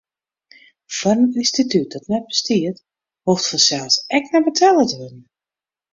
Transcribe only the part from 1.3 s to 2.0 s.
ynstitút